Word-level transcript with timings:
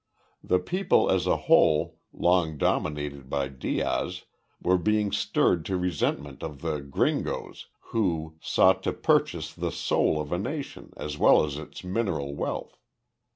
The 0.43 0.57
people 0.57 1.11
as 1.11 1.27
a 1.27 1.37
whole, 1.45 1.99
long 2.11 2.57
dominated 2.57 3.29
by 3.29 3.49
Diaz, 3.49 4.23
were 4.59 4.79
being 4.79 5.11
stirred 5.11 5.63
to 5.65 5.77
resentment 5.77 6.41
of 6.41 6.61
the 6.63 6.79
"Gringoes," 6.81 7.67
who 7.93 8.33
"sought 8.41 8.81
to 8.81 8.93
purchase 8.93 9.53
the 9.53 9.71
soul 9.71 10.19
of 10.19 10.31
a 10.31 10.39
nation 10.39 10.91
as 10.97 11.19
well 11.19 11.45
as 11.45 11.59
its 11.59 11.83
mineral 11.83 12.33
wealth." 12.35 12.79